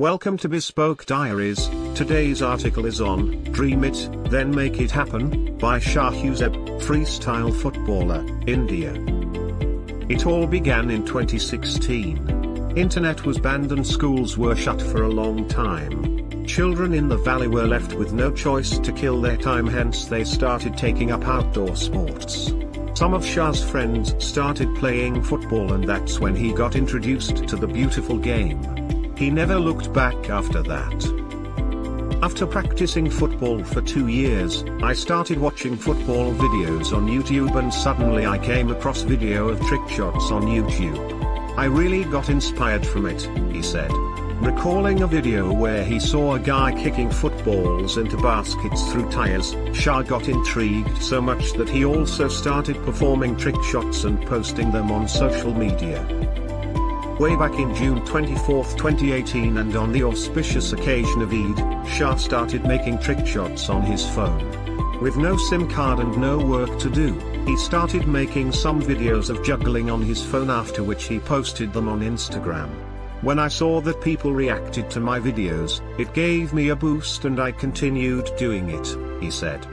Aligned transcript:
Welcome 0.00 0.38
to 0.38 0.48
Bespoke 0.48 1.06
Diaries. 1.06 1.68
Today's 1.94 2.42
article 2.42 2.84
is 2.84 3.00
on 3.00 3.44
Dream 3.52 3.84
It, 3.84 4.08
Then 4.28 4.52
Make 4.52 4.80
It 4.80 4.90
Happen 4.90 5.56
by 5.58 5.78
Shahuzeb, 5.78 6.82
freestyle 6.82 7.54
footballer, 7.54 8.26
India. 8.48 8.92
It 10.08 10.26
all 10.26 10.48
began 10.48 10.90
in 10.90 11.06
2016. 11.06 12.72
Internet 12.76 13.24
was 13.24 13.38
banned 13.38 13.70
and 13.70 13.86
schools 13.86 14.36
were 14.36 14.56
shut 14.56 14.82
for 14.82 15.04
a 15.04 15.08
long 15.08 15.46
time. 15.46 16.44
Children 16.44 16.92
in 16.92 17.08
the 17.08 17.18
valley 17.18 17.46
were 17.46 17.68
left 17.68 17.94
with 17.94 18.12
no 18.12 18.32
choice 18.32 18.80
to 18.80 18.92
kill 18.92 19.20
their 19.20 19.36
time 19.36 19.68
hence 19.68 20.06
they 20.06 20.24
started 20.24 20.76
taking 20.76 21.12
up 21.12 21.24
outdoor 21.24 21.76
sports. 21.76 22.52
Some 22.94 23.14
of 23.14 23.24
Shah's 23.24 23.62
friends 23.62 24.12
started 24.18 24.74
playing 24.74 25.22
football 25.22 25.72
and 25.72 25.84
that's 25.84 26.18
when 26.18 26.34
he 26.34 26.52
got 26.52 26.74
introduced 26.74 27.46
to 27.46 27.54
the 27.54 27.68
beautiful 27.68 28.18
game. 28.18 28.83
He 29.16 29.30
never 29.30 29.60
looked 29.60 29.92
back 29.92 30.28
after 30.28 30.60
that. 30.62 31.24
After 32.20 32.46
practicing 32.46 33.08
football 33.08 33.62
for 33.62 33.80
two 33.80 34.08
years, 34.08 34.64
I 34.82 34.92
started 34.92 35.38
watching 35.38 35.76
football 35.76 36.34
videos 36.34 36.92
on 36.92 37.06
YouTube 37.06 37.54
and 37.56 37.72
suddenly 37.72 38.26
I 38.26 38.38
came 38.38 38.70
across 38.70 39.02
video 39.02 39.48
of 39.48 39.60
trick 39.66 39.88
shots 39.88 40.32
on 40.32 40.42
YouTube. 40.44 40.98
I 41.56 41.66
really 41.66 42.02
got 42.04 42.28
inspired 42.28 42.84
from 42.84 43.06
it, 43.06 43.22
he 43.52 43.62
said. 43.62 43.92
Recalling 44.40 45.02
a 45.02 45.06
video 45.06 45.52
where 45.52 45.84
he 45.84 46.00
saw 46.00 46.34
a 46.34 46.40
guy 46.40 46.72
kicking 46.72 47.08
footballs 47.08 47.96
into 47.96 48.16
baskets 48.16 48.90
through 48.90 49.10
tires, 49.10 49.54
Shah 49.72 50.02
got 50.02 50.28
intrigued 50.28 51.00
so 51.00 51.20
much 51.20 51.52
that 51.52 51.68
he 51.68 51.84
also 51.84 52.26
started 52.26 52.82
performing 52.84 53.36
trick 53.36 53.62
shots 53.62 54.02
and 54.02 54.20
posting 54.26 54.72
them 54.72 54.90
on 54.90 55.06
social 55.06 55.54
media. 55.54 56.04
Way 57.20 57.36
back 57.36 57.60
in 57.60 57.72
June 57.76 58.04
24, 58.04 58.64
2018 58.64 59.58
and 59.58 59.76
on 59.76 59.92
the 59.92 60.02
auspicious 60.02 60.72
occasion 60.72 61.22
of 61.22 61.32
Eid, 61.32 61.88
Shah 61.88 62.16
started 62.16 62.66
making 62.66 62.98
trick 62.98 63.24
shots 63.24 63.68
on 63.68 63.82
his 63.82 64.04
phone. 64.04 65.00
With 65.00 65.16
no 65.16 65.36
SIM 65.36 65.70
card 65.70 66.00
and 66.00 66.18
no 66.18 66.38
work 66.38 66.76
to 66.80 66.90
do, 66.90 67.12
he 67.46 67.56
started 67.56 68.08
making 68.08 68.50
some 68.50 68.82
videos 68.82 69.30
of 69.30 69.44
juggling 69.44 69.90
on 69.90 70.02
his 70.02 70.24
phone 70.26 70.50
after 70.50 70.82
which 70.82 71.04
he 71.04 71.20
posted 71.20 71.72
them 71.72 71.88
on 71.88 72.00
Instagram. 72.00 72.68
When 73.22 73.38
I 73.38 73.46
saw 73.46 73.80
that 73.82 74.00
people 74.02 74.32
reacted 74.32 74.90
to 74.90 74.98
my 74.98 75.20
videos, 75.20 75.80
it 76.00 76.14
gave 76.14 76.52
me 76.52 76.70
a 76.70 76.76
boost 76.76 77.26
and 77.26 77.38
I 77.38 77.52
continued 77.52 78.28
doing 78.36 78.70
it, 78.70 79.22
he 79.22 79.30
said. 79.30 79.64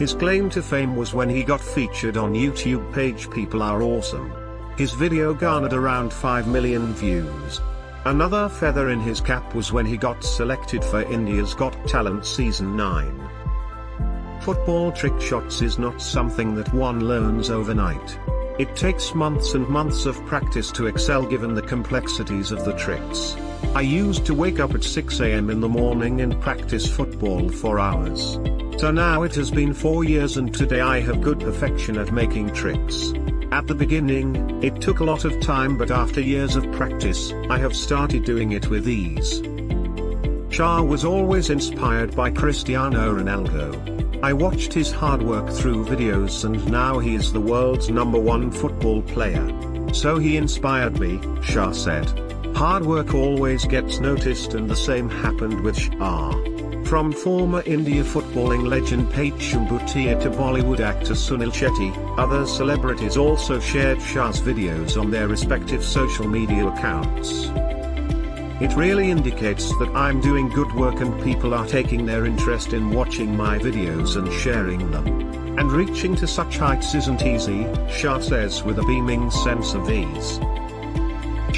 His 0.00 0.14
claim 0.14 0.50
to 0.50 0.62
fame 0.62 0.96
was 0.96 1.14
when 1.14 1.28
he 1.28 1.44
got 1.44 1.60
featured 1.60 2.16
on 2.16 2.34
YouTube 2.34 2.92
page 2.92 3.30
People 3.30 3.62
Are 3.62 3.82
Awesome. 3.82 4.43
His 4.76 4.92
video 4.92 5.32
garnered 5.32 5.72
around 5.72 6.12
5 6.12 6.48
million 6.48 6.94
views. 6.94 7.60
Another 8.06 8.48
feather 8.48 8.90
in 8.90 8.98
his 8.98 9.20
cap 9.20 9.54
was 9.54 9.72
when 9.72 9.86
he 9.86 9.96
got 9.96 10.24
selected 10.24 10.82
for 10.82 11.02
India's 11.02 11.54
Got 11.54 11.86
Talent 11.86 12.26
Season 12.26 12.76
9. 12.76 13.30
Football 14.42 14.90
trick 14.90 15.20
shots 15.20 15.62
is 15.62 15.78
not 15.78 16.02
something 16.02 16.56
that 16.56 16.74
one 16.74 17.06
learns 17.06 17.50
overnight. 17.50 18.18
It 18.58 18.74
takes 18.74 19.14
months 19.14 19.54
and 19.54 19.68
months 19.68 20.06
of 20.06 20.16
practice 20.26 20.72
to 20.72 20.86
excel 20.86 21.24
given 21.24 21.54
the 21.54 21.62
complexities 21.62 22.50
of 22.50 22.64
the 22.64 22.74
tricks. 22.74 23.36
I 23.76 23.82
used 23.82 24.26
to 24.26 24.34
wake 24.34 24.58
up 24.58 24.74
at 24.74 24.82
6 24.82 25.20
am 25.20 25.50
in 25.50 25.60
the 25.60 25.68
morning 25.68 26.20
and 26.20 26.40
practice 26.40 26.92
football 26.92 27.48
for 27.48 27.78
hours. 27.78 28.40
So 28.78 28.90
now 28.90 29.22
it 29.22 29.36
has 29.36 29.52
been 29.52 29.72
4 29.72 30.02
years 30.02 30.36
and 30.36 30.52
today 30.52 30.80
I 30.80 30.98
have 31.00 31.20
good 31.20 31.38
perfection 31.38 31.96
at 31.96 32.12
making 32.12 32.52
tricks. 32.52 33.12
At 33.54 33.68
the 33.68 33.74
beginning, 33.76 34.64
it 34.64 34.80
took 34.80 34.98
a 34.98 35.04
lot 35.04 35.24
of 35.24 35.40
time 35.40 35.78
but 35.78 35.92
after 35.92 36.20
years 36.20 36.56
of 36.56 36.72
practice, 36.72 37.32
I 37.48 37.56
have 37.58 37.76
started 37.76 38.24
doing 38.24 38.50
it 38.50 38.68
with 38.68 38.88
ease. 38.88 39.42
Shah 40.52 40.82
was 40.82 41.04
always 41.04 41.50
inspired 41.50 42.16
by 42.16 42.32
Cristiano 42.32 43.14
Ronaldo. 43.14 44.24
I 44.24 44.32
watched 44.32 44.72
his 44.72 44.90
hard 44.90 45.22
work 45.22 45.48
through 45.48 45.84
videos 45.84 46.44
and 46.44 46.68
now 46.68 46.98
he 46.98 47.14
is 47.14 47.32
the 47.32 47.40
world's 47.40 47.90
number 47.90 48.18
one 48.18 48.50
football 48.50 49.02
player. 49.02 49.46
So 49.92 50.18
he 50.18 50.36
inspired 50.36 50.98
me, 50.98 51.20
Shah 51.40 51.70
said. 51.70 52.08
Hard 52.54 52.86
work 52.86 53.14
always 53.14 53.64
gets 53.64 53.98
noticed 53.98 54.54
and 54.54 54.70
the 54.70 54.76
same 54.76 55.10
happened 55.10 55.60
with 55.62 55.76
Shah. 55.76 56.30
From 56.84 57.10
former 57.10 57.62
India 57.66 58.04
footballing 58.04 58.68
legend 58.68 59.08
Baichung 59.08 59.68
Bhutia 59.68 60.20
to 60.22 60.30
Bollywood 60.30 60.78
actor 60.78 61.14
Sunil 61.14 61.52
Shetty, 61.52 61.92
other 62.16 62.46
celebrities 62.46 63.16
also 63.16 63.58
shared 63.58 64.00
Shah's 64.00 64.40
videos 64.40 64.98
on 64.98 65.10
their 65.10 65.26
respective 65.26 65.82
social 65.84 66.28
media 66.28 66.68
accounts. 66.68 67.50
It 68.62 68.72
really 68.76 69.10
indicates 69.10 69.70
that 69.80 69.90
I'm 69.92 70.20
doing 70.20 70.48
good 70.48 70.72
work 70.74 71.00
and 71.00 71.24
people 71.24 71.54
are 71.54 71.66
taking 71.66 72.06
their 72.06 72.24
interest 72.24 72.72
in 72.72 72.90
watching 72.90 73.36
my 73.36 73.58
videos 73.58 74.16
and 74.16 74.32
sharing 74.32 74.92
them. 74.92 75.08
And 75.58 75.72
reaching 75.72 76.14
to 76.16 76.28
such 76.28 76.58
heights 76.58 76.94
isn't 76.94 77.22
easy, 77.22 77.66
Shah 77.90 78.20
says 78.20 78.62
with 78.62 78.78
a 78.78 78.84
beaming 78.84 79.32
sense 79.32 79.74
of 79.74 79.90
ease. 79.90 80.38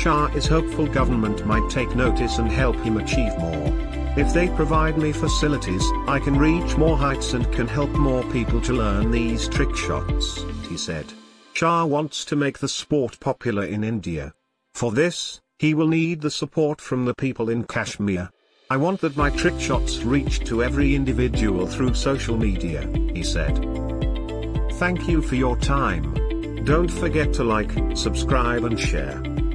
Shah 0.07 0.27
is 0.37 0.47
hopeful 0.47 0.87
government 0.87 1.45
might 1.47 1.69
take 1.69 1.97
notice 1.97 2.39
and 2.39 2.49
help 2.49 2.77
him 2.77 2.97
achieve 2.97 3.37
more. 3.39 3.73
If 4.17 4.33
they 4.33 4.49
provide 4.51 4.97
me 4.97 5.11
facilities, 5.11 5.85
I 6.07 6.21
can 6.21 6.39
reach 6.39 6.77
more 6.77 6.97
heights 6.97 7.33
and 7.33 7.53
can 7.53 7.67
help 7.67 7.91
more 7.91 8.23
people 8.31 8.61
to 8.61 8.73
learn 8.73 9.11
these 9.11 9.49
trick 9.49 9.75
shots, 9.75 10.45
he 10.69 10.77
said. 10.77 11.13
Shah 11.55 11.85
wants 11.87 12.25
to 12.27 12.37
make 12.37 12.61
the 12.61 12.69
sport 12.69 13.19
popular 13.19 13.65
in 13.65 13.83
India. 13.83 14.33
For 14.75 14.93
this, 14.93 15.41
he 15.59 15.75
will 15.75 15.89
need 15.89 16.21
the 16.21 16.31
support 16.31 16.81
from 16.81 17.05
the 17.05 17.15
people 17.17 17.51
in 17.51 17.65
Kashmir. 17.65 18.31
I 18.71 18.77
want 18.77 19.01
that 19.01 19.17
my 19.17 19.31
trick 19.31 19.59
shots 19.59 20.05
reach 20.05 20.39
to 20.45 20.63
every 20.63 20.95
individual 20.95 21.67
through 21.67 21.95
social 21.95 22.37
media, 22.37 22.89
he 23.13 23.25
said. 23.25 23.57
Thank 24.75 25.09
you 25.09 25.21
for 25.21 25.35
your 25.35 25.57
time. 25.57 26.15
Don't 26.63 26.93
forget 26.93 27.33
to 27.33 27.43
like, 27.43 27.73
subscribe 27.97 28.63
and 28.63 28.79
share. 28.79 29.21